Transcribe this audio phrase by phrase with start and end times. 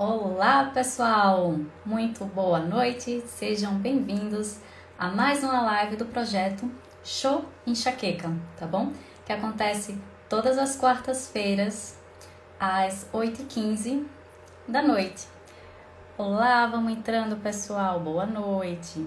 [0.00, 1.56] Olá, pessoal!
[1.84, 4.60] Muito boa noite, sejam bem-vindos
[4.96, 6.70] a mais uma live do projeto
[7.02, 8.92] Show Enxaqueca, tá bom?
[9.26, 11.98] Que acontece todas as quartas-feiras
[12.60, 14.06] às 8h15
[14.68, 15.26] da noite.
[16.16, 19.04] Olá, vamos entrando, pessoal, boa noite!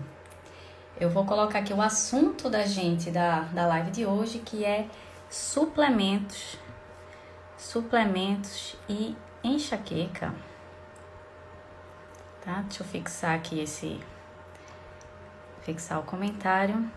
[1.00, 4.90] Eu vou colocar aqui o assunto da gente da, da live de hoje, que é
[5.30, 6.58] suplementos,
[7.58, 10.51] suplementos e enxaqueca
[12.42, 12.62] tá?
[12.68, 14.00] Deixa eu fixar aqui esse
[15.62, 16.90] fixar o comentário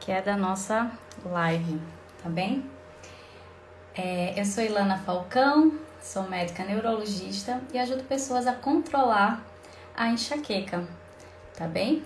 [0.00, 0.90] que é da nossa
[1.24, 1.80] live,
[2.22, 2.68] tá bem?
[3.94, 9.42] É, eu sou Ilana Falcão, sou médica neurologista e ajudo pessoas a controlar
[9.96, 10.86] a enxaqueca,
[11.56, 12.04] tá bem?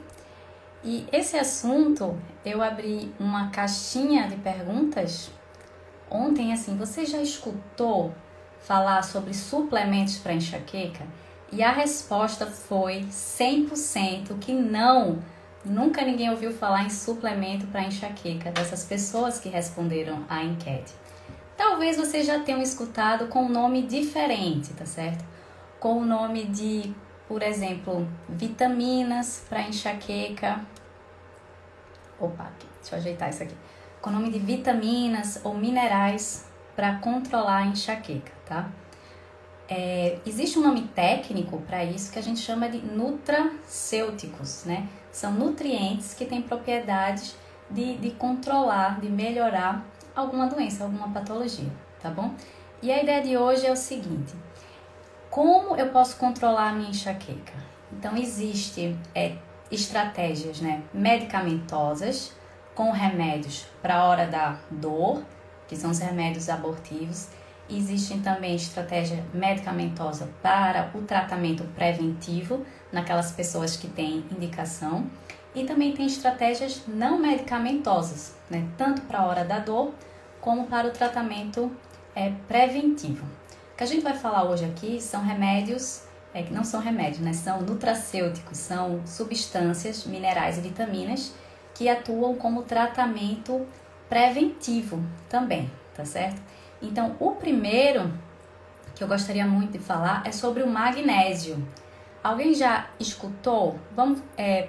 [0.84, 5.30] E esse assunto eu abri uma caixinha de perguntas
[6.10, 8.14] ontem, assim, você já escutou
[8.60, 11.04] falar sobre suplementos para enxaqueca?
[11.50, 15.18] E a resposta foi 100% que não.
[15.64, 20.92] Nunca ninguém ouviu falar em suplemento para enxaqueca dessas pessoas que responderam à enquete.
[21.56, 25.24] Talvez vocês já tenham escutado com um nome diferente, tá certo?
[25.80, 26.94] Com o nome de,
[27.26, 30.60] por exemplo, vitaminas para enxaqueca.
[32.20, 33.56] Opa, deixa eu ajeitar isso aqui.
[34.00, 36.46] Com o nome de vitaminas ou minerais
[36.76, 38.70] para controlar a enxaqueca, tá?
[39.68, 44.88] É, existe um nome técnico para isso que a gente chama de nutracêuticos, né?
[45.12, 47.36] São nutrientes que têm propriedades
[47.70, 49.84] de, de controlar, de melhorar
[50.16, 52.34] alguma doença, alguma patologia, tá bom?
[52.80, 54.34] E a ideia de hoje é o seguinte:
[55.28, 57.52] como eu posso controlar a minha enxaqueca?
[57.92, 59.36] Então, existe é,
[59.70, 62.32] estratégias né, medicamentosas
[62.74, 65.22] com remédios para a hora da dor,
[65.66, 67.28] que são os remédios abortivos
[67.70, 75.06] Existem também estratégia medicamentosa para o tratamento preventivo naquelas pessoas que têm indicação
[75.54, 78.66] e também tem estratégias não medicamentosas, né?
[78.78, 79.92] tanto para a hora da dor
[80.40, 81.70] como para o tratamento
[82.14, 83.24] é, preventivo.
[83.74, 86.02] O que a gente vai falar hoje aqui são remédios,
[86.32, 87.34] é, que não são remédios, né?
[87.34, 91.34] são nutracêuticos, são substâncias, minerais e vitaminas
[91.74, 93.66] que atuam como tratamento
[94.08, 96.40] preventivo também, tá certo?
[96.80, 98.12] Então, o primeiro
[98.94, 101.66] que eu gostaria muito de falar é sobre o magnésio.
[102.22, 103.78] Alguém já escutou?
[103.94, 104.68] Vamos é,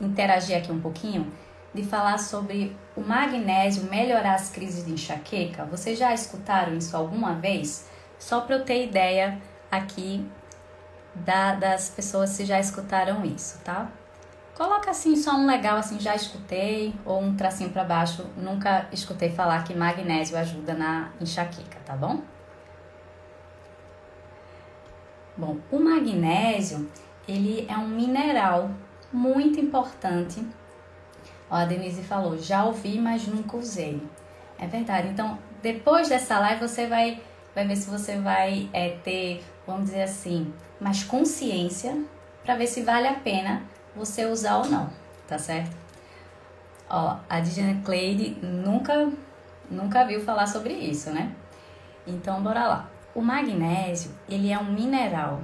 [0.00, 1.32] interagir aqui um pouquinho
[1.72, 5.64] de falar sobre o magnésio melhorar as crises de enxaqueca.
[5.64, 7.88] Vocês já escutaram isso alguma vez?
[8.18, 9.40] Só para eu ter ideia
[9.70, 10.26] aqui
[11.14, 13.90] da, das pessoas se já escutaram isso, tá?
[14.58, 19.30] Coloca assim só um legal assim, já escutei, ou um tracinho para baixo, nunca escutei
[19.30, 22.20] falar que magnésio ajuda na enxaqueca, tá bom?
[25.36, 26.90] Bom, o magnésio,
[27.28, 28.72] ele é um mineral
[29.12, 30.44] muito importante.
[31.48, 34.02] Ó, a Denise falou, já ouvi, mas nunca usei.
[34.58, 35.06] É verdade.
[35.06, 37.22] Então, depois dessa live, você vai,
[37.54, 41.96] vai ver se você vai é, ter, vamos dizer assim, mais consciência
[42.42, 43.62] para ver se vale a pena
[43.98, 44.88] você usar ou não,
[45.26, 45.76] tá certo?
[46.88, 49.10] Ó, a Diana Cleide nunca,
[49.70, 51.32] nunca viu falar sobre isso, né?
[52.06, 52.90] Então, bora lá.
[53.14, 55.40] O magnésio, ele é um mineral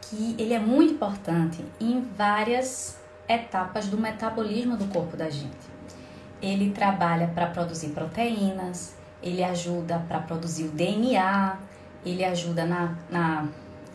[0.00, 5.76] que ele é muito importante em várias etapas do metabolismo do corpo da gente.
[6.40, 11.58] Ele trabalha para produzir proteínas, ele ajuda para produzir o DNA,
[12.04, 13.48] ele ajuda na, na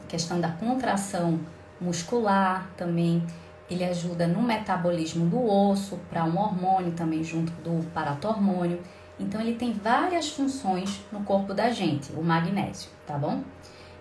[0.08, 1.40] questão da contração
[1.82, 3.26] muscular também.
[3.70, 8.80] Ele ajuda no metabolismo do osso, para um hormônio também junto do paratormônio.
[9.20, 13.42] Então ele tem várias funções no corpo da gente, o magnésio, tá bom?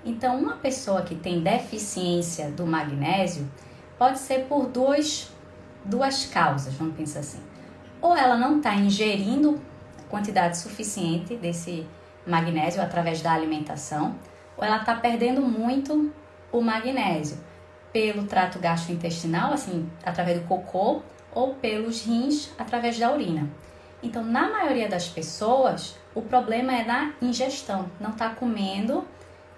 [0.04, 3.50] Então uma pessoa que tem deficiência do magnésio
[3.98, 5.30] pode ser por dois,
[5.84, 7.40] duas causas, vamos pensar assim.
[8.00, 9.60] Ou ela não está ingerindo
[10.08, 11.86] quantidade suficiente desse
[12.26, 14.16] magnésio através da alimentação,
[14.56, 16.10] ou ela está perdendo muito
[16.50, 17.38] o magnésio
[17.92, 21.02] pelo trato gastrointestinal, assim, através do cocô,
[21.32, 23.48] ou pelos rins, através da urina.
[24.02, 29.04] Então, na maioria das pessoas, o problema é na ingestão, não está comendo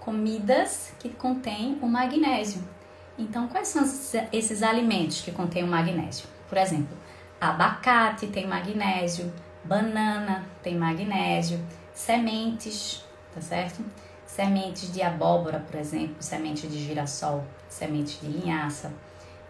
[0.00, 2.62] comidas que contêm o magnésio.
[3.18, 3.84] Então, quais são
[4.32, 6.26] esses alimentos que contêm o magnésio?
[6.48, 6.96] Por exemplo,
[7.40, 9.32] abacate tem magnésio,
[9.64, 11.60] banana tem magnésio,
[11.94, 13.04] sementes,
[13.34, 13.84] tá certo?
[14.34, 18.90] Sementes de abóbora, por exemplo, sementes de girassol, sementes de linhaça.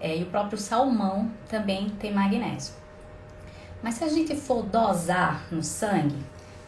[0.00, 2.74] É, e o próprio salmão também tem magnésio.
[3.80, 6.18] Mas se a gente for dosar no sangue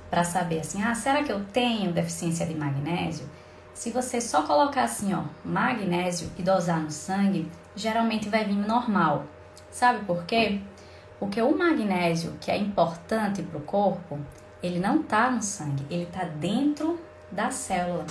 [0.09, 3.29] para saber assim, ah, será que eu tenho deficiência de magnésio?
[3.73, 9.25] Se você só colocar assim, ó, magnésio e dosar no sangue, geralmente vai vir normal.
[9.73, 10.61] Sabe por quê?
[11.19, 14.21] Porque o magnésio, que é importante para o corpo,
[14.63, 16.97] ele não está no sangue, ele está dentro
[17.35, 18.07] da célula,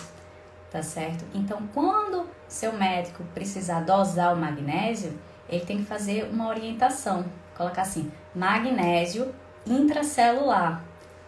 [0.72, 1.26] tá certo?
[1.34, 5.18] Então, quando seu médico precisar dosar o magnésio,
[5.50, 7.26] ele tem que fazer uma orientação,
[7.56, 9.34] colocar assim, magnésio
[9.66, 10.84] intracelular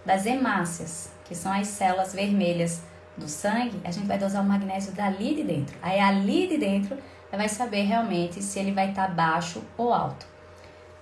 [0.06, 2.82] das hemácias, que são as células vermelhas
[3.18, 5.76] do sangue, a gente vai dosar o magnésio dali de dentro.
[5.82, 6.98] Aí ali de dentro
[7.32, 10.26] vai saber realmente se ele vai estar tá baixo ou alto.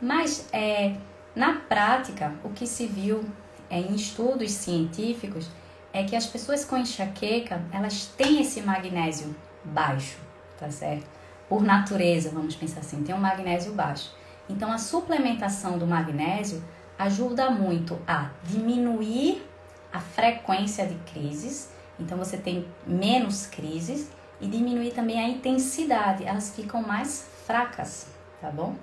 [0.02, 0.96] Mas é,
[1.36, 3.24] na prática, o que se viu
[3.70, 5.50] é, em estudos científicos
[5.94, 10.18] é que as pessoas com enxaqueca, elas têm esse magnésio baixo,
[10.60, 11.06] tá certo?
[11.48, 14.12] Por natureza, vamos pensar assim, tem um magnésio baixo.
[14.50, 16.64] Então a suplementação do magnésio
[16.98, 19.48] ajuda muito a diminuir
[19.92, 24.10] a frequência de crises então você tem menos crises
[24.42, 28.08] e diminuir também a intensidade, elas ficam mais fracas,
[28.42, 28.76] tá bom?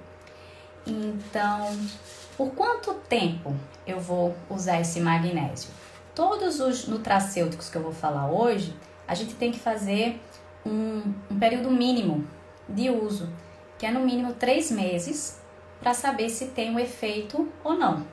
[0.87, 1.77] Então,
[2.37, 3.55] por quanto tempo
[3.87, 5.69] eu vou usar esse magnésio?
[6.15, 8.75] Todos os nutracêuticos que eu vou falar hoje,
[9.07, 10.21] a gente tem que fazer
[10.67, 12.27] um, um período mínimo
[12.69, 13.29] de uso,
[13.79, 15.41] que é no mínimo três meses,
[15.81, 18.07] para saber se tem um efeito ou não.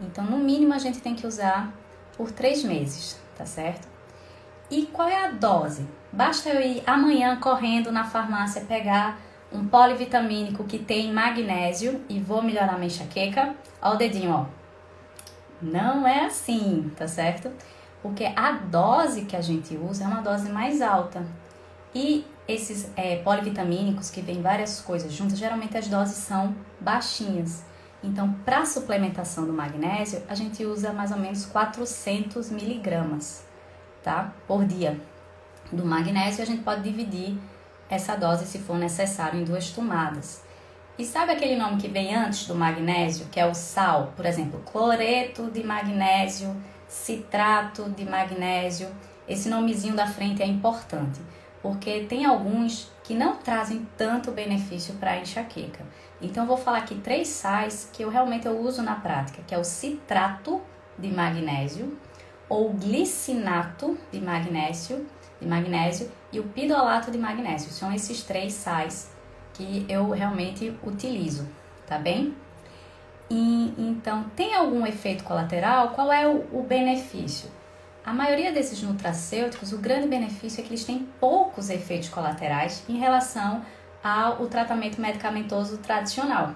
[0.00, 1.72] Então, no mínimo, a gente tem que usar
[2.16, 3.88] por três meses, tá certo?
[4.70, 5.86] E qual é a dose?
[6.12, 9.20] Basta eu ir amanhã correndo na farmácia pegar
[9.52, 13.54] um polivitamínico que tem magnésio e vou melhorar minha enxaqueca?
[13.80, 14.63] Ó o dedinho, ó.
[15.64, 17.50] Não é assim, tá certo?
[18.02, 21.26] Porque a dose que a gente usa é uma dose mais alta.
[21.94, 27.64] E esses é, polivitamínicos que vêm várias coisas juntas, geralmente as doses são baixinhas.
[28.02, 33.44] Então, para suplementação do magnésio, a gente usa mais ou menos 400 miligramas
[34.04, 34.32] tá?
[34.46, 35.00] Por dia
[35.72, 37.36] do magnésio, a gente pode dividir
[37.88, 40.43] essa dose, se for necessário, em duas tomadas.
[40.96, 44.12] E sabe aquele nome que vem antes do magnésio, que é o sal?
[44.14, 46.54] Por exemplo, cloreto de magnésio,
[46.86, 48.88] citrato de magnésio.
[49.26, 51.20] Esse nomezinho da frente é importante,
[51.60, 55.84] porque tem alguns que não trazem tanto benefício para a enxaqueca.
[56.22, 59.58] Então, vou falar aqui três sais que eu realmente eu uso na prática, que é
[59.58, 60.62] o citrato
[60.96, 61.98] de magnésio,
[62.48, 65.04] ou glicinato de magnésio,
[65.40, 67.72] de magnésio e o pidolato de magnésio.
[67.72, 69.12] São esses três sais
[69.54, 71.48] que eu realmente utilizo,
[71.86, 72.34] tá bem?
[73.30, 75.90] E, então, tem algum efeito colateral?
[75.90, 77.50] Qual é o, o benefício?
[78.04, 82.98] A maioria desses nutracêuticos, o grande benefício é que eles têm poucos efeitos colaterais em
[82.98, 83.64] relação
[84.02, 86.54] ao tratamento medicamentoso tradicional.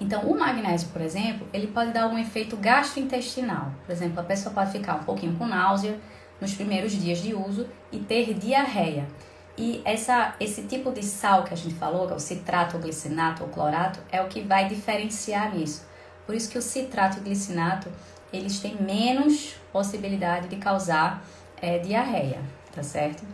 [0.00, 3.72] Então, o magnésio, por exemplo, ele pode dar um efeito gastrointestinal.
[3.84, 5.98] Por exemplo, a pessoa pode ficar um pouquinho com náusea
[6.40, 9.08] nos primeiros dias de uso e ter diarreia.
[9.58, 12.80] E essa, esse tipo de sal que a gente falou, que é o citrato, o
[12.80, 15.84] glicinato ou clorato, é o que vai diferenciar nisso.
[16.24, 17.90] Por isso que o citrato e o glicinato,
[18.32, 21.24] eles têm menos possibilidade de causar
[21.60, 22.40] é, diarreia,
[22.72, 23.24] tá certo?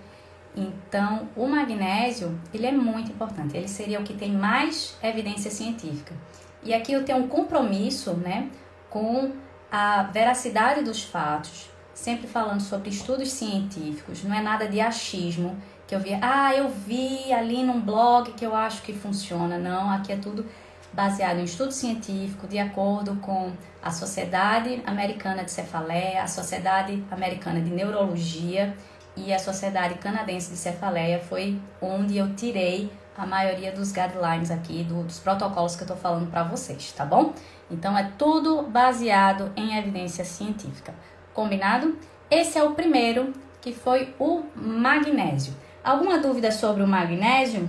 [0.57, 3.55] Então, o magnésio, ele é muito importante.
[3.55, 6.15] Ele seria o que tem mais evidência científica.
[6.63, 8.49] E aqui eu tenho um compromisso né,
[8.89, 9.33] com
[9.71, 15.57] a veracidade dos fatos, sempre falando sobre estudos científicos, não é nada de achismo,
[15.87, 19.59] que eu vi, ah, eu vi ali num blog que eu acho que funciona.
[19.59, 20.47] Não, aqui é tudo
[20.93, 27.61] baseado em estudo científico, de acordo com a Sociedade Americana de Cefaleia, a Sociedade Americana
[27.61, 28.75] de Neurologia
[29.17, 34.83] e a Sociedade Canadense de Cefaleia, foi onde eu tirei a maioria dos guidelines aqui,
[34.85, 37.33] do, dos protocolos que eu tô falando para vocês, tá bom?
[37.71, 40.95] Então é tudo baseado em evidência científica.
[41.33, 41.97] Combinado?
[42.31, 45.55] Esse é o primeiro, que foi o magnésio.
[45.85, 47.69] Alguma dúvida sobre o magnésio?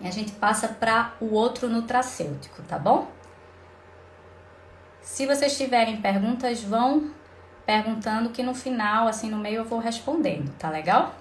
[0.00, 3.08] E a gente passa para o outro nutracêutico, tá bom?
[5.02, 7.10] Se vocês tiverem perguntas, vão
[7.66, 11.12] perguntando que no final, assim no meio, eu vou respondendo, tá legal?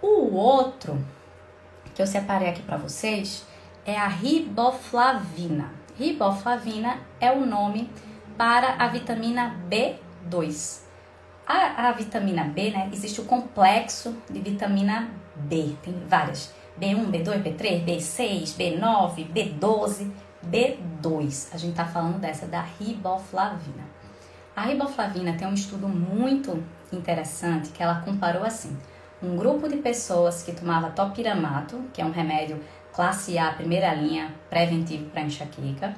[0.00, 0.98] O outro
[1.94, 3.44] que eu separei aqui para vocês
[3.84, 5.70] é a riboflavina.
[5.98, 7.90] Riboflavina é o nome
[8.38, 10.83] para a vitamina B2.
[11.46, 16.52] A, a vitamina B, né, existe o complexo de vitamina B, tem várias.
[16.80, 20.10] B1, B2, B3, B6, B9, B12,
[20.44, 21.48] B2.
[21.52, 23.84] A gente está falando dessa da riboflavina.
[24.56, 28.76] A riboflavina tem um estudo muito interessante que ela comparou assim:
[29.22, 32.58] um grupo de pessoas que tomava topiramato, que é um remédio
[32.92, 35.94] classe A, primeira linha, preventivo para enxaqueca,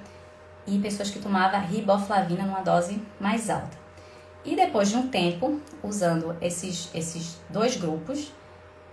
[0.66, 3.85] e pessoas que tomavam riboflavina numa dose mais alta.
[4.46, 8.32] E depois de um tempo, usando esses, esses dois grupos,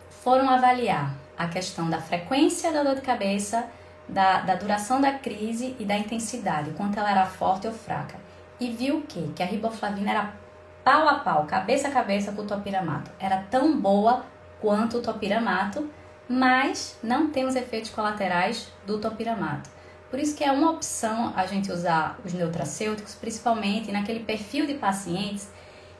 [0.09, 3.67] foram avaliar a questão da frequência da dor de cabeça,
[4.09, 8.15] da, da duração da crise e da intensidade, quanto ela era forte ou fraca.
[8.59, 9.29] E viu o quê?
[9.35, 10.33] Que a riboflavina era
[10.83, 13.11] pau a pau, cabeça a cabeça com o topiramato.
[13.19, 14.25] Era tão boa
[14.59, 15.87] quanto o topiramato,
[16.27, 19.69] mas não tem os efeitos colaterais do topiramato.
[20.13, 24.75] Por isso que é uma opção a gente usar os neutracêuticos, principalmente naquele perfil de
[24.75, 25.49] pacientes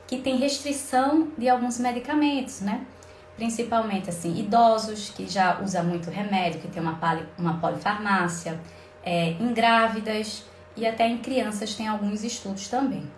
[0.06, 2.86] que tem restrição de alguns medicamentos, né?
[3.34, 8.60] Principalmente assim, idosos que já usam muito remédio, que tem uma, pali, uma polifarmácia,
[9.02, 10.44] é, em grávidas
[10.76, 13.10] e até em crianças tem alguns estudos também.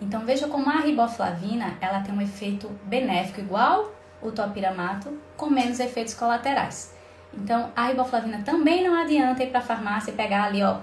[0.00, 5.78] Então veja como a riboflavina ela tem um efeito benéfico igual o topiramato, com menos
[5.78, 6.96] efeitos colaterais.
[7.40, 10.80] Então, a riboflavina também não adianta ir para a farmácia e pegar ali, ó.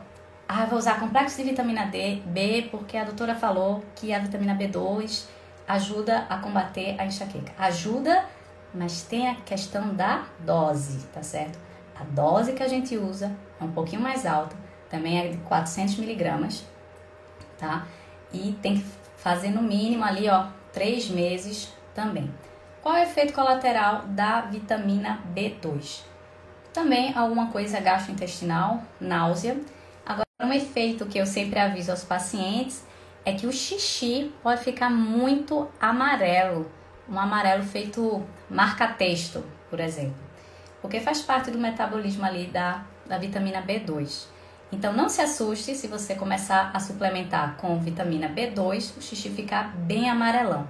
[0.47, 4.55] Ah, vou usar complexo de vitamina D, B, porque a doutora falou que a vitamina
[4.55, 5.25] B2
[5.67, 7.51] ajuda a combater a enxaqueca.
[7.57, 8.25] Ajuda,
[8.73, 11.59] mas tem a questão da dose, tá certo?
[11.99, 14.55] A dose que a gente usa é um pouquinho mais alta,
[14.89, 16.63] também é de 400 miligramas,
[17.57, 17.85] tá?
[18.31, 18.85] E tem que
[19.17, 22.31] fazer no mínimo ali, ó, três meses também.
[22.81, 26.14] Qual é o efeito colateral da vitamina B2?
[26.75, 29.57] Também alguma coisa gastrointestinal, náusea.
[30.05, 32.83] Agora, um efeito que eu sempre aviso aos pacientes
[33.23, 36.69] é que o xixi pode ficar muito amarelo,
[37.09, 40.17] um amarelo feito marca-texto, por exemplo,
[40.81, 44.25] porque faz parte do metabolismo ali da, da vitamina B2.
[44.69, 49.73] Então não se assuste se você começar a suplementar com vitamina B2, o xixi ficar
[49.77, 50.67] bem amarelão.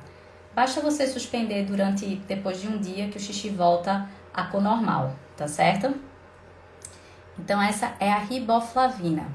[0.54, 5.25] Basta você suspender durante depois de um dia que o xixi volta à cor normal
[5.36, 5.94] tá certo?
[7.38, 9.28] Então essa é a riboflavina.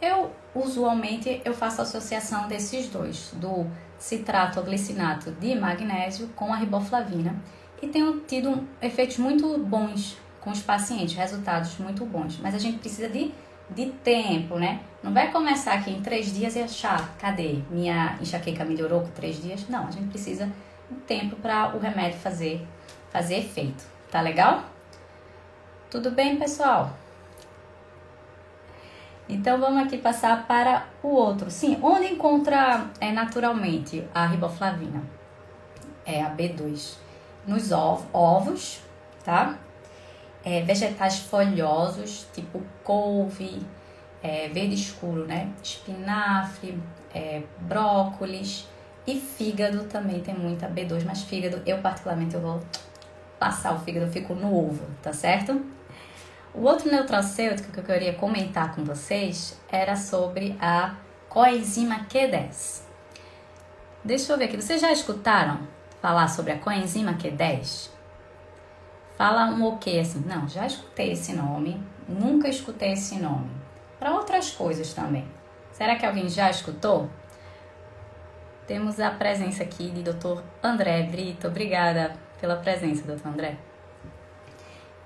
[0.00, 3.66] Eu usualmente eu faço associação desses dois, do
[3.98, 7.34] citrato glicinato de magnésio com a riboflavina
[7.82, 12.38] e tenho tido efeitos muito bons com os pacientes, resultados muito bons.
[12.40, 13.32] Mas a gente precisa de,
[13.70, 14.80] de tempo, né?
[15.02, 17.58] Não vai começar aqui em três dias e achar, cadê?
[17.70, 19.68] Minha enxaqueca melhorou com três dias?
[19.68, 20.46] Não, a gente precisa
[20.90, 22.66] de tempo para o remédio fazer,
[23.10, 23.84] fazer efeito.
[24.10, 24.75] Tá legal?
[25.96, 26.90] Tudo bem, pessoal?
[29.26, 31.50] Então vamos aqui passar para o outro.
[31.50, 35.02] Sim, onde encontra é, naturalmente a riboflavina?
[36.04, 36.96] É a B2.
[37.46, 38.82] Nos ovos,
[39.24, 39.56] tá?
[40.44, 43.62] É, vegetais folhosos, tipo couve,
[44.22, 45.50] é, verde escuro, né?
[45.62, 46.78] Espinafre,
[47.14, 48.68] é, brócolis
[49.06, 52.60] e fígado também tem muita B2, mas fígado eu particularmente eu vou
[53.38, 55.74] passar o fígado, eu fico no ovo, tá certo?
[56.56, 60.94] O outro neutracêutico que eu queria comentar com vocês era sobre a
[61.28, 62.80] coenzima Q10.
[64.02, 65.68] Deixa eu ver aqui, vocês já escutaram
[66.00, 67.90] falar sobre a coenzima Q10?
[69.18, 70.24] Fala um o assim?
[70.26, 73.50] Não, já escutei esse nome, nunca escutei esse nome.
[73.98, 75.28] Para outras coisas também.
[75.72, 77.10] Será que alguém já escutou?
[78.66, 80.40] Temos a presença aqui de Dr.
[80.62, 81.48] André Brito.
[81.48, 83.28] Obrigada pela presença, Dr.
[83.28, 83.58] André.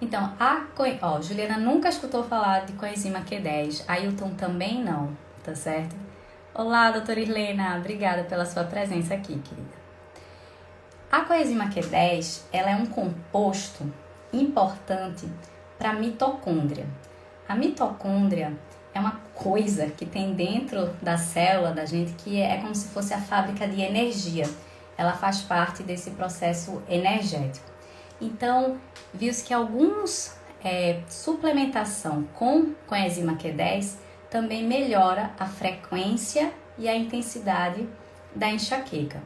[0.01, 0.65] Então, a
[1.03, 5.15] ó, Juliana nunca escutou falar de coenzima Q10, Ailton também não,
[5.45, 5.95] tá certo?
[6.55, 9.79] Olá, doutora Irlena, obrigada pela sua presença aqui, querida.
[11.13, 13.93] A coenzima Q10, ela é um composto
[14.33, 15.29] importante
[15.79, 16.87] para a mitocôndria.
[17.47, 18.57] A mitocôndria
[18.95, 23.13] é uma coisa que tem dentro da célula da gente que é como se fosse
[23.13, 24.49] a fábrica de energia.
[24.97, 27.70] Ela faz parte desse processo energético.
[28.21, 28.79] Então,
[29.15, 33.97] viu-se que alguns é, suplementação com coenzima Q10
[34.29, 37.89] também melhora a frequência e a intensidade
[38.35, 39.23] da enxaqueca.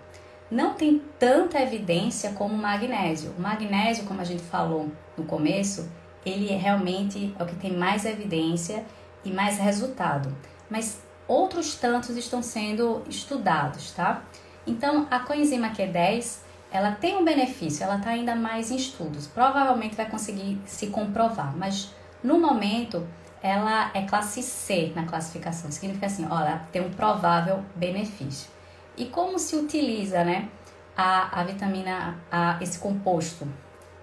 [0.50, 3.34] Não tem tanta evidência como o magnésio.
[3.36, 5.90] O magnésio, como a gente falou no começo,
[6.24, 8.84] ele é realmente é o que tem mais evidência
[9.24, 10.34] e mais resultado.
[10.70, 14.22] Mas outros tantos estão sendo estudados, tá?
[14.66, 16.38] Então, a coenzima Q10
[16.74, 19.28] ela tem um benefício, ela está ainda mais em estudos.
[19.28, 23.06] Provavelmente vai conseguir se comprovar, mas no momento
[23.40, 25.70] ela é classe C na classificação.
[25.70, 28.50] Significa assim, olha, tem um provável benefício.
[28.96, 30.48] E como se utiliza, né,
[30.96, 33.46] a, a vitamina, a, esse composto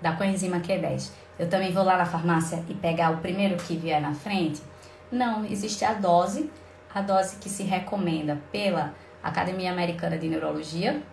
[0.02, 1.12] da coenzima Q10?
[1.38, 4.62] Eu também vou lá na farmácia e pegar o primeiro que vier na frente?
[5.12, 6.50] Não, existe a dose,
[6.94, 11.04] a dose que se recomenda pela Academia Americana de Neurologia,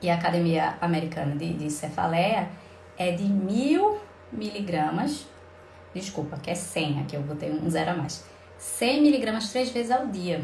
[0.00, 2.48] e a Academia Americana de, de Cefaleia
[2.96, 3.98] é de mil
[4.32, 5.26] miligramas,
[5.94, 8.24] desculpa, que é 100, aqui eu botei um zero a mais,
[8.58, 10.40] 100 miligramas três vezes ao dia.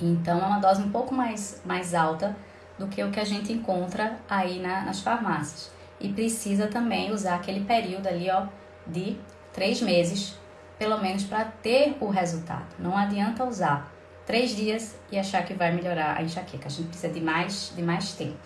[0.00, 2.34] Então é uma dose um pouco mais, mais alta
[2.78, 5.70] do que o que a gente encontra aí na, nas farmácias.
[6.00, 8.46] E precisa também usar aquele período ali, ó,
[8.86, 9.16] de
[9.52, 10.36] três meses,
[10.78, 12.66] pelo menos para ter o resultado.
[12.78, 13.91] Não adianta usar
[14.26, 16.66] três dias e achar que vai melhorar a enxaqueca.
[16.66, 18.38] A gente precisa de mais, de mais tempo,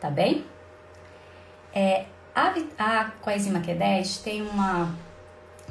[0.00, 0.44] tá bem?
[1.74, 4.94] É, a, a coenzima Q10 tem uma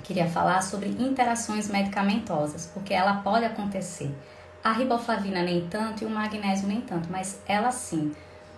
[0.04, 4.16] queria falar sobre interações medicamentosas, porque ela pode acontecer.
[4.64, 8.14] A riboflavina nem tanto e o magnésio nem tanto, mas ela sim.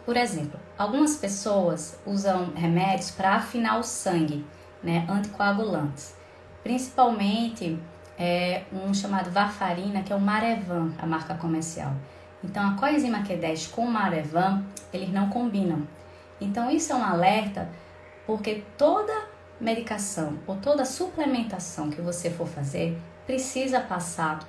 [0.05, 4.45] Por exemplo, algumas pessoas usam remédios para afinar o sangue,
[4.83, 6.15] né, anticoagulantes.
[6.63, 7.79] Principalmente
[8.17, 11.93] é, um chamado varfarina, que é o Marevan, a marca comercial.
[12.43, 15.87] Então, a coenzima Q10 com o Marevan, eles não combinam.
[16.39, 17.69] Então, isso é um alerta,
[18.25, 19.13] porque toda
[19.59, 24.39] medicação ou toda suplementação que você for fazer precisa passar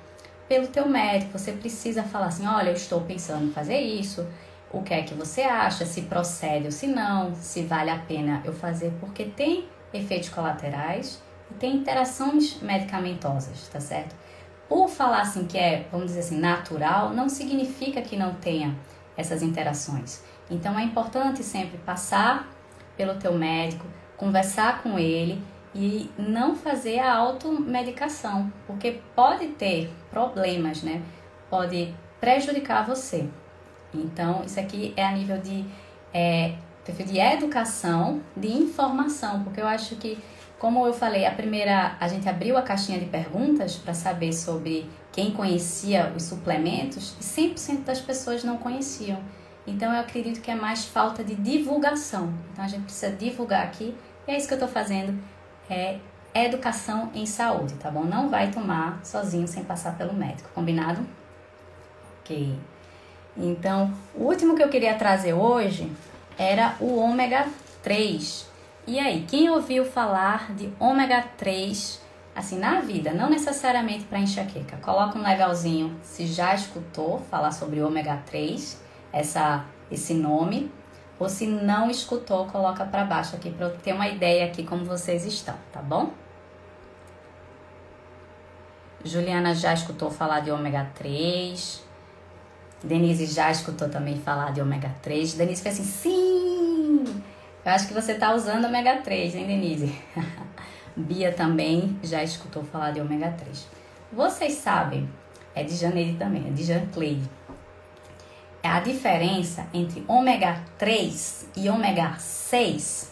[0.47, 1.37] pelo teu médico.
[1.37, 4.27] Você precisa falar assim, olha, eu estou pensando em fazer isso.
[4.71, 5.85] O que é que você acha?
[5.85, 7.33] Se procede ou se não?
[7.35, 8.93] Se vale a pena eu fazer?
[8.99, 11.19] Porque tem efeitos colaterais
[11.57, 14.15] tem interações medicamentosas, tá certo?
[14.67, 18.75] Por falar assim que é, vamos dizer assim, natural, não significa que não tenha
[19.17, 20.21] essas interações.
[20.49, 22.47] Então é importante sempre passar
[22.95, 23.85] pelo teu médico,
[24.17, 25.41] conversar com ele
[25.73, 31.01] e não fazer a automedicação, porque pode ter problemas, né?
[31.49, 33.29] Pode prejudicar você.
[33.93, 35.65] Então, isso aqui é a nível de,
[36.13, 40.17] é, de educação, de informação, porque eu acho que,
[40.59, 44.89] como eu falei, a primeira, a gente abriu a caixinha de perguntas para saber sobre
[45.11, 49.19] quem conhecia os suplementos e 100% das pessoas não conheciam.
[49.65, 52.33] Então, eu acredito que é mais falta de divulgação.
[52.51, 53.95] Então, a gente precisa divulgar aqui
[54.27, 55.17] e é isso que eu estou fazendo,
[55.69, 55.97] é
[56.35, 58.03] educação em saúde, tá bom?
[58.03, 61.05] Não vai tomar sozinho sem passar pelo médico, combinado?
[62.19, 62.53] Ok.
[63.37, 65.89] Então, o último que eu queria trazer hoje
[66.37, 67.47] era o ômega
[67.81, 68.48] 3.
[68.89, 72.01] E aí, quem ouviu falar de ômega 3
[72.35, 74.77] assim na vida, não necessariamente para enxaqueca?
[74.77, 78.81] Coloca um legalzinho se já escutou falar sobre ômega 3,
[79.13, 80.71] essa esse nome
[81.19, 84.83] ou se não escutou, coloca para baixo aqui para eu ter uma ideia aqui como
[84.83, 86.11] vocês estão, tá bom?
[89.05, 91.83] Juliana já escutou falar de ômega 3.
[92.83, 95.35] Denise já escutou também falar de ômega 3.
[95.35, 96.18] Denise fez assim, sim!
[97.69, 99.95] Eu acho que você tá usando ômega 3, hein, Denise?
[100.97, 103.67] Bia também já escutou falar de ômega 3.
[104.11, 105.07] Vocês sabem,
[105.53, 107.29] é de Janeiro também, é de Jean Cleide
[108.63, 113.11] é a diferença entre ômega 3 e ômega 6,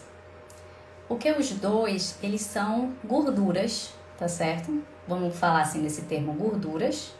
[1.06, 4.82] porque os dois, eles são gorduras, tá certo?
[5.06, 7.14] Vamos falar assim desse termo gorduras,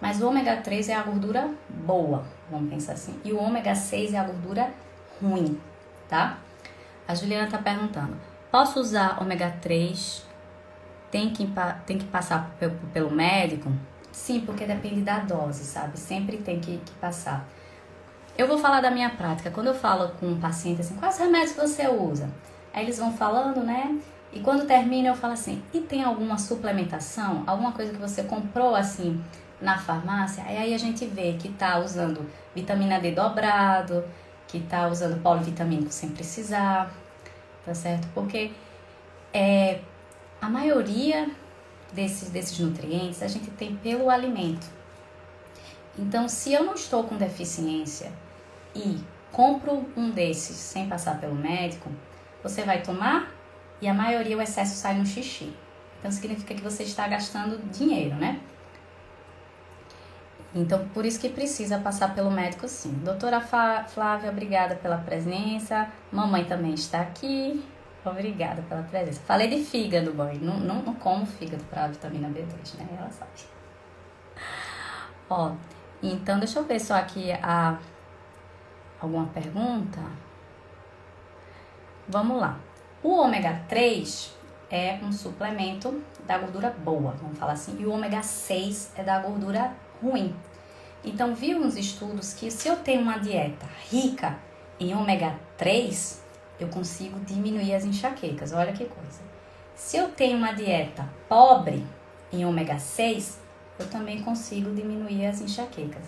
[0.00, 4.12] mas o ômega 3 é a gordura boa, vamos pensar assim, e o ômega 6
[4.12, 4.74] é a gordura
[5.22, 5.58] ruim,
[6.08, 6.38] tá?
[7.10, 8.16] A Juliana tá perguntando,
[8.52, 10.24] posso usar ômega 3?
[11.10, 11.44] Tem que,
[11.84, 12.54] tem que passar
[12.92, 13.68] pelo médico?
[14.12, 15.98] Sim, porque depende da dose, sabe?
[15.98, 17.48] Sempre tem que, que passar.
[18.38, 19.50] Eu vou falar da minha prática.
[19.50, 22.30] Quando eu falo com um paciente assim, quais remédios você usa?
[22.72, 23.98] Aí eles vão falando, né?
[24.32, 27.42] E quando termina eu falo assim, e tem alguma suplementação?
[27.44, 29.20] Alguma coisa que você comprou assim
[29.60, 30.44] na farmácia?
[30.46, 34.04] Aí, aí a gente vê que tá usando vitamina D dobrado,
[34.50, 36.92] que tá usando polivitamínico sem precisar,
[37.64, 38.08] tá certo?
[38.12, 38.50] Porque
[39.32, 39.80] é,
[40.40, 41.30] a maioria
[41.92, 44.66] desses, desses nutrientes a gente tem pelo alimento.
[45.96, 48.12] Então, se eu não estou com deficiência
[48.74, 48.98] e
[49.30, 51.90] compro um desses sem passar pelo médico,
[52.42, 53.32] você vai tomar
[53.80, 55.52] e a maioria o excesso sai no xixi.
[55.98, 58.40] Então significa que você está gastando dinheiro, né?
[60.54, 62.92] Então, por isso que precisa passar pelo médico sim.
[63.04, 65.88] Doutora Flávia, obrigada pela presença.
[66.10, 67.64] Mamãe também está aqui.
[68.04, 69.20] Obrigada pela presença.
[69.20, 70.38] Falei de fígado, boy.
[70.38, 72.88] Não, não, não como fígado para vitamina B2, né?
[72.98, 73.30] Ela sabe.
[75.28, 75.52] Ó,
[76.02, 77.78] então deixa eu ver só aqui a
[79.00, 79.98] Alguma pergunta?
[82.06, 82.60] Vamos lá.
[83.02, 84.36] O ômega 3
[84.70, 89.18] é um suplemento da gordura boa, vamos falar assim, e o ômega 6 é da
[89.18, 90.34] gordura ruim.
[91.04, 94.38] Então, vi uns estudos que se eu tenho uma dieta rica
[94.78, 96.22] em ômega 3,
[96.58, 98.52] eu consigo diminuir as enxaquecas.
[98.52, 99.20] Olha que coisa.
[99.74, 101.84] Se eu tenho uma dieta pobre
[102.32, 103.38] em ômega 6,
[103.78, 106.04] eu também consigo diminuir as enxaquecas.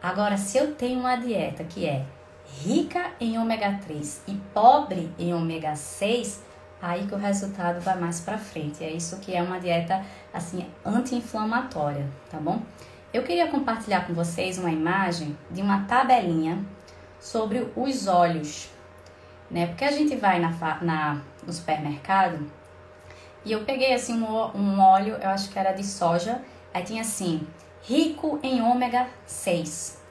[0.00, 2.04] Agora, se eu tenho uma dieta que é
[2.62, 6.42] rica em ômega 3 e pobre em ômega 6,
[6.80, 8.84] aí que o resultado vai mais para frente.
[8.84, 12.62] É isso que é uma dieta assim anti-inflamatória, tá bom?
[13.12, 16.64] Eu queria compartilhar com vocês uma imagem de uma tabelinha
[17.20, 18.70] sobre os olhos,
[19.50, 19.66] né?
[19.68, 20.50] Porque a gente vai na,
[20.82, 22.50] na, no supermercado
[23.46, 26.42] e eu peguei assim um, um óleo, eu acho que era de soja,
[26.74, 27.46] aí tinha assim,
[27.84, 30.02] rico em ômega 6.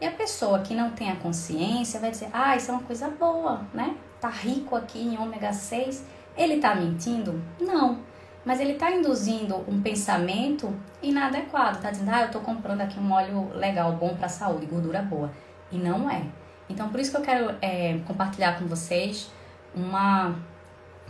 [0.00, 3.08] E a pessoa que não tem a consciência vai dizer, ah, isso é uma coisa
[3.08, 3.94] boa, né?
[4.20, 6.04] Tá rico aqui em ômega 6.
[6.36, 7.40] Ele tá mentindo?
[7.60, 8.00] Não.
[8.44, 11.80] Mas ele tá induzindo um pensamento inadequado.
[11.80, 15.30] Tá dizendo, ah, eu tô comprando aqui um óleo legal, bom pra saúde, gordura boa.
[15.70, 16.24] E não é.
[16.68, 19.30] Então, por isso que eu quero é, compartilhar com vocês
[19.74, 20.36] uma,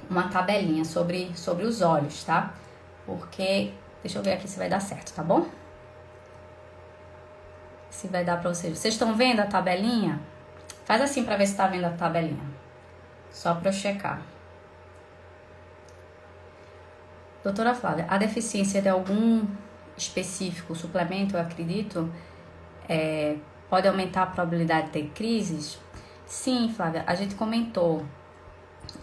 [0.09, 2.55] uma tabelinha sobre, sobre os olhos, tá?
[3.07, 5.47] Porque, deixa eu ver aqui se vai dar certo, tá bom?
[7.91, 8.77] Se vai dar pra vocês.
[8.77, 10.21] Vocês estão vendo a tabelinha?
[10.85, 12.45] Faz assim pra ver se tá vendo a tabelinha.
[13.31, 14.21] Só pra eu checar.
[17.43, 19.47] Doutora Flávia, a deficiência de algum
[19.97, 22.11] específico suplemento, eu acredito,
[22.87, 23.37] é,
[23.69, 25.79] pode aumentar a probabilidade de ter crises?
[26.27, 28.05] Sim, Flávia, a gente comentou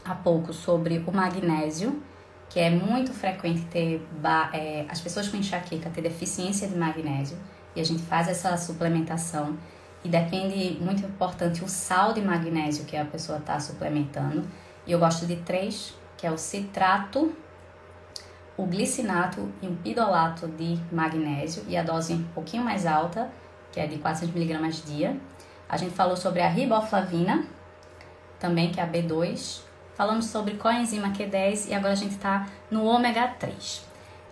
[0.05, 2.01] há pouco sobre o magnésio,
[2.49, 4.07] que é muito frequente ter
[4.53, 7.37] é, as pessoas com enxaqueca ter deficiência de magnésio
[7.75, 9.57] e a gente faz essa suplementação
[10.03, 14.47] e depende muito importante o sal de magnésio que a pessoa está suplementando
[14.85, 17.35] e eu gosto de três que é o citrato
[18.57, 23.29] o glicinato e um pidolato de magnésio e a dose um pouquinho mais alta
[23.71, 25.15] que é de 400mg dia.
[25.69, 27.45] A gente falou sobre a riboflavina,
[28.39, 29.61] também, que é a B2.
[29.95, 33.85] Falamos sobre coenzima Q10 e agora a gente está no ômega 3.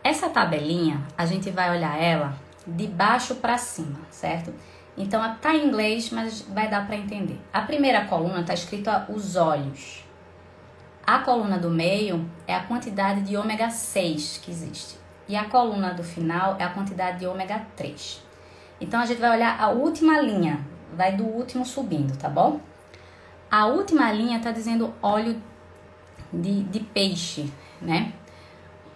[0.04, 2.34] Essa tabelinha, a gente vai olhar ela
[2.66, 4.54] de baixo para cima, certo?
[4.98, 7.40] Então, tá em inglês, mas vai dar para entender.
[7.52, 10.05] A primeira coluna tá escrito os olhos.
[11.06, 14.98] A coluna do meio é a quantidade de ômega 6 que existe.
[15.28, 18.24] E a coluna do final é a quantidade de ômega 3.
[18.82, 20.66] Então a gente vai olhar a última linha,
[20.96, 22.60] vai do último subindo, tá bom?
[23.52, 25.40] A última linha tá dizendo óleo
[26.34, 28.12] de, de peixe, né?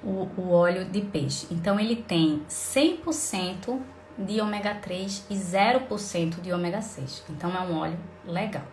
[0.04, 1.48] O, o óleo de peixe.
[1.52, 3.80] Então ele tem 100%
[4.17, 7.26] de ômega 3 e 0% de ômega 6.
[7.30, 8.63] Então é um óleo legal.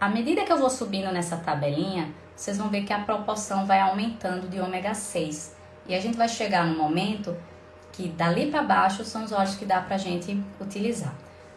[0.00, 3.80] À medida que eu vou subindo nessa tabelinha, vocês vão ver que a proporção vai
[3.80, 5.56] aumentando de ômega 6.
[5.88, 7.34] E a gente vai chegar no momento
[7.92, 11.14] que dali para baixo são os óleos que dá para gente utilizar.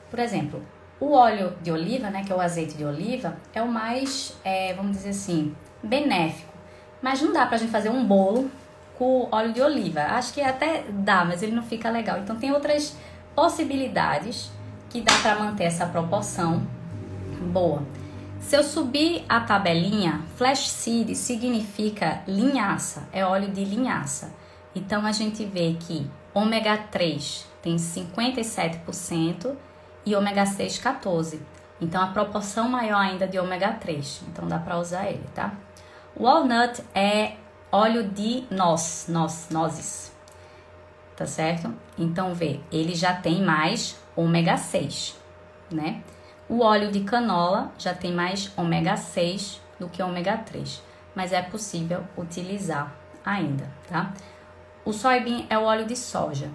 [0.10, 0.64] Por exemplo,
[1.00, 4.74] o óleo de oliva, né, que é o azeite de oliva, é o mais, é,
[4.74, 6.54] vamos dizer assim, benéfico.
[7.02, 8.50] Mas não dá para a gente fazer um bolo
[8.98, 10.02] com óleo de oliva.
[10.02, 12.20] Acho que até dá, mas ele não fica legal.
[12.20, 12.96] Então tem outras
[13.36, 14.52] possibilidades
[14.90, 16.66] que dá para manter essa proporção
[17.52, 17.84] boa.
[18.40, 24.34] Se eu subir a tabelinha, flash seed significa linhaça, é óleo de linhaça.
[24.74, 29.56] Então a gente vê que ômega 3 tem 57%
[30.06, 31.40] e ômega 6 14%.
[31.82, 35.54] Então a proporção maior ainda de ômega 3, então dá para usar ele, tá?
[36.20, 37.36] Walnut é
[37.72, 40.12] óleo de noz, noz, nozes,
[41.16, 41.74] tá certo?
[41.98, 45.16] Então vê, ele já tem mais ômega 6,
[45.72, 46.02] né?
[46.50, 50.82] O óleo de canola já tem mais ômega 6 do que ômega 3,
[51.14, 52.92] mas é possível utilizar
[53.24, 54.12] ainda, tá?
[54.84, 56.50] O soybean é o óleo de soja.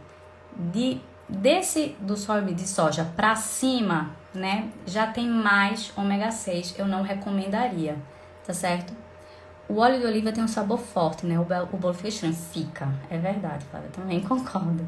[0.57, 6.87] De, desse do soybean de soja para cima, né, já tem mais ômega 6, eu
[6.87, 7.97] não recomendaria,
[8.45, 8.93] tá certo?
[9.69, 11.39] O óleo de oliva tem um sabor forte, né?
[11.39, 12.33] O, bolo fica.
[12.33, 14.85] Fica, é verdade, Flávia, também concordo.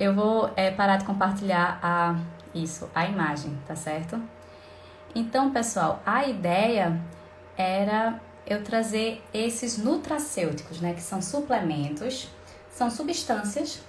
[0.00, 2.16] Eu vou é, parar de compartilhar a,
[2.54, 4.18] isso, a imagem, tá certo?
[5.14, 6.98] Então, pessoal, a ideia
[7.54, 10.94] era eu trazer esses nutracêuticos, né?
[10.94, 12.30] Que são suplementos
[12.70, 13.82] são substâncias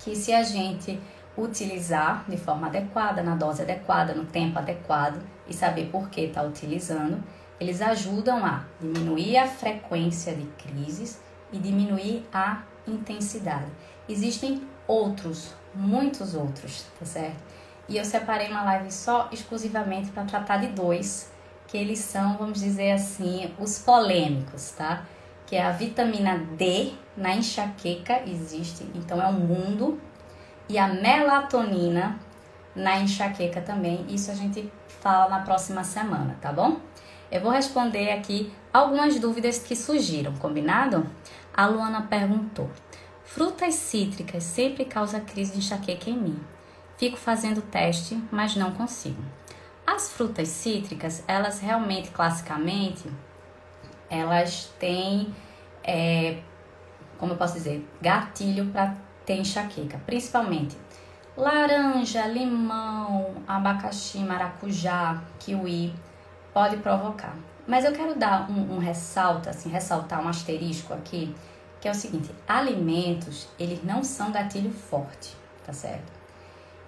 [0.00, 1.00] que, se a gente
[1.36, 6.42] utilizar de forma adequada, na dose adequada, no tempo adequado e saber por que está
[6.42, 7.22] utilizando,
[7.60, 11.20] eles ajudam a diminuir a frequência de crises
[11.52, 13.70] e diminuir a intensidade.
[14.08, 17.36] Existem outros, muitos outros, tá certo?
[17.88, 21.30] E eu separei uma live só exclusivamente para tratar de dois,
[21.68, 25.04] que eles são, vamos dizer assim, os polêmicos, tá?
[25.48, 29.98] que é a vitamina D na enxaqueca existe, então é um mundo,
[30.68, 32.18] e a melatonina
[32.76, 34.04] na enxaqueca também.
[34.10, 34.70] Isso a gente
[35.00, 36.76] fala na próxima semana, tá bom?
[37.32, 41.08] Eu vou responder aqui algumas dúvidas que surgiram, combinado?
[41.56, 42.70] A Luana perguntou:
[43.28, 46.40] Frutas cítricas sempre causa crise de enxaqueca em mim.
[46.96, 49.22] Fico fazendo teste, mas não consigo.
[49.86, 53.08] As frutas cítricas, elas realmente classicamente
[54.10, 55.34] elas têm,
[55.84, 56.38] é,
[57.18, 60.74] como eu posso dizer, gatilho para ter enxaqueca, principalmente
[61.36, 65.94] Laranja, limão, abacaxi, maracujá, kiwi
[66.52, 67.36] pode provocar.
[67.64, 71.32] Mas eu quero dar um, um ressalto, assim, ressaltar um asterisco aqui,
[71.80, 76.18] que é o seguinte: alimentos, eles não são gatilho forte, tá certo?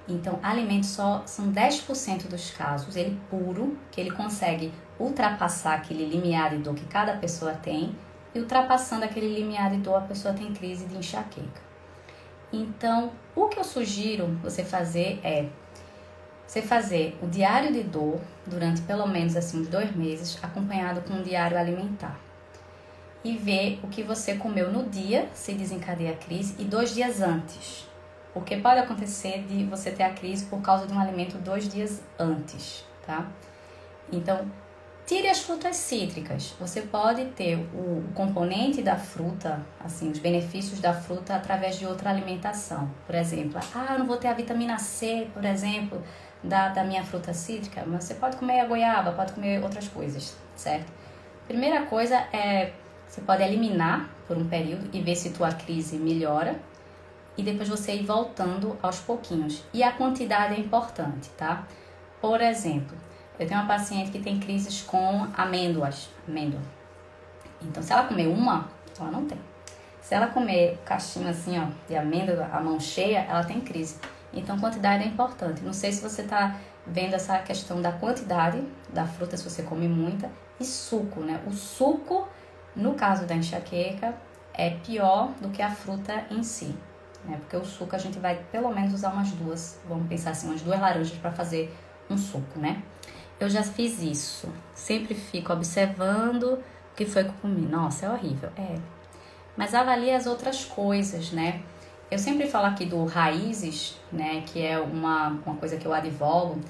[0.09, 6.50] Então, alimentos só são 10% dos casos, ele puro, que ele consegue ultrapassar aquele limiar
[6.50, 7.94] de dor que cada pessoa tem,
[8.35, 11.70] e ultrapassando aquele limiar de dor, a pessoa tem crise de enxaqueca.
[12.53, 15.48] Então, o que eu sugiro você fazer é
[16.46, 21.14] você fazer o diário de dor durante pelo menos assim uns dois meses, acompanhado com
[21.14, 22.18] um diário alimentar.
[23.22, 27.20] E ver o que você comeu no dia, se desencadeia a crise, e dois dias
[27.20, 27.87] antes.
[28.33, 32.00] Porque pode acontecer de você ter a crise por causa de um alimento dois dias
[32.18, 33.28] antes, tá?
[34.12, 34.48] Então,
[35.11, 36.54] Tire as frutas cítricas.
[36.61, 42.11] Você pode ter o componente da fruta, assim, os benefícios da fruta através de outra
[42.11, 42.88] alimentação.
[43.06, 46.00] Por exemplo, ah, não vou ter a vitamina C, por exemplo,
[46.44, 50.37] da, da minha fruta cítrica, mas você pode comer a goiaba, pode comer outras coisas,
[50.54, 50.92] certo?
[51.48, 52.70] Primeira coisa é
[53.10, 56.60] você pode eliminar por um período e ver se tua crise melhora
[57.36, 59.64] e depois você ir voltando aos pouquinhos.
[59.74, 61.66] E a quantidade é importante, tá?
[62.20, 62.96] Por exemplo,
[63.36, 66.60] eu tenho uma paciente que tem crises com amêndoas, amêndoa.
[67.60, 68.68] Então, se ela comer uma,
[68.98, 69.38] ela não tem.
[70.00, 73.96] Se ela comer caixinho assim, ó, de amêndoa, a mão cheia, ela tem crise.
[74.32, 75.62] Então, quantidade é importante.
[75.62, 79.88] Não sei se você está vendo essa questão da quantidade da fruta, se você come
[79.88, 81.40] muita, e suco, né?
[81.46, 82.28] O suco,
[82.74, 84.14] no caso da enxaqueca,
[84.54, 86.74] é pior do que a fruta em si.
[87.24, 87.37] Né?
[87.40, 90.62] Porque o suco a gente vai pelo menos usar umas duas, vamos pensar assim, umas
[90.62, 91.74] duas laranjas para fazer
[92.09, 92.83] um suco, né?
[93.40, 94.48] eu já fiz isso.
[94.74, 96.62] Sempre fico observando o
[96.94, 97.66] que foi que eu comi.
[97.66, 98.50] Nossa, é horrível.
[98.56, 98.76] É.
[99.56, 101.62] Mas avalie as outras coisas, né?
[102.11, 104.42] Eu sempre falo aqui do raízes, né?
[104.46, 106.61] Que é uma, uma coisa que eu advogo,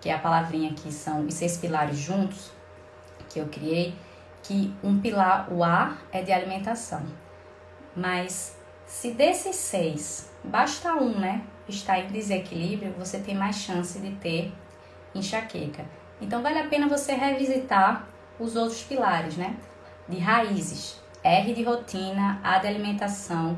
[0.00, 2.52] que é a palavrinha que são os seis pilares juntos,
[3.28, 3.94] que eu criei,
[4.42, 7.02] que um pilar, o A, é de alimentação.
[7.94, 11.42] Mas se desses seis, basta um, né?
[11.68, 14.52] Está em desequilíbrio, você tem mais chance de ter
[15.14, 15.84] enxaqueca.
[16.20, 18.06] Então vale a pena você revisitar
[18.38, 19.56] os outros pilares, né?
[20.08, 23.56] De raízes, R de rotina, A de alimentação,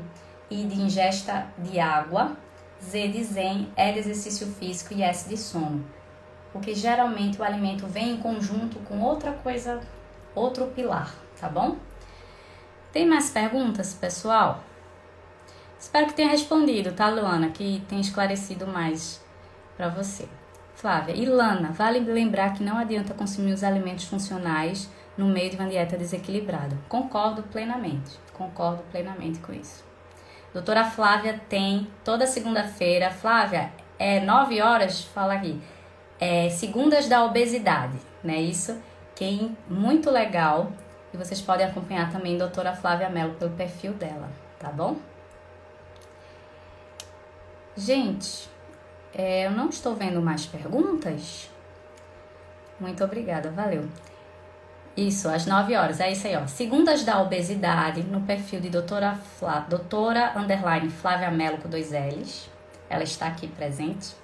[0.49, 2.37] I de ingesta de água,
[2.81, 5.83] Z de zen, E de exercício físico e S de sono.
[6.51, 9.81] Porque geralmente o alimento vem em conjunto com outra coisa,
[10.35, 11.77] outro pilar, tá bom?
[12.91, 14.63] Tem mais perguntas, pessoal?
[15.79, 17.49] Espero que tenha respondido, tá, Luana?
[17.49, 19.21] Que tenha esclarecido mais
[19.75, 20.27] para você.
[20.75, 25.69] Flávia, Ilana, vale lembrar que não adianta consumir os alimentos funcionais no meio de uma
[25.69, 26.77] dieta desequilibrada.
[26.89, 29.83] Concordo plenamente, concordo plenamente com isso.
[30.53, 33.09] Doutora Flávia tem toda segunda-feira.
[33.09, 35.61] Flávia, é nove horas, fala aqui.
[36.19, 38.39] É, segundas da obesidade, né?
[38.39, 38.79] Isso
[39.15, 40.71] que é muito legal.
[41.13, 44.97] E vocês podem acompanhar também a doutora Flávia Mello pelo perfil dela, tá bom?
[47.75, 48.49] Gente,
[49.13, 51.49] é, eu não estou vendo mais perguntas.
[52.79, 53.87] Muito obrigada, valeu.
[54.95, 56.45] Isso, às 9 horas, é isso aí, ó.
[56.45, 62.49] Segundas da obesidade, no perfil de doutora, Flá, doutora underline Flávia Mello com dois L's.
[62.89, 64.15] Ela está aqui presente.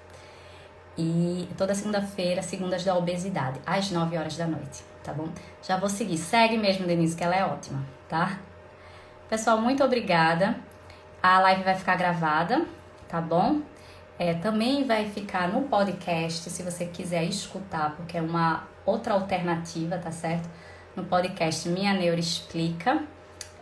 [1.02, 5.30] E toda segunda-feira, segundas da obesidade, às 9 horas da noite, tá bom?
[5.64, 6.18] Já vou seguir.
[6.18, 8.38] Segue mesmo, Denise, que ela é ótima, tá?
[9.30, 10.58] Pessoal, muito obrigada.
[11.24, 12.66] A live vai ficar gravada,
[13.08, 13.62] tá bom?
[14.18, 19.98] É, também vai ficar no podcast, se você quiser escutar, porque é uma outra alternativa,
[19.98, 20.50] tá certo?
[20.98, 23.04] No podcast Minha Neuro Explica.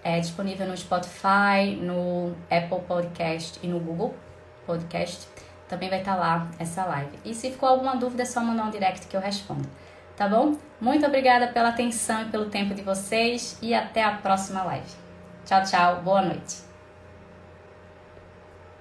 [0.04, 4.16] É disponível no Spotify, no Apple Podcast e no Google
[4.66, 5.28] Podcast.
[5.68, 7.20] Também vai estar tá lá essa live.
[7.26, 9.68] E se ficou alguma dúvida, é só mandar um direct que eu respondo.
[10.16, 10.56] Tá bom?
[10.82, 14.90] Muito obrigada pela atenção e pelo tempo de vocês e até a próxima live.
[15.46, 16.02] Tchau, tchau.
[16.02, 16.67] Boa noite.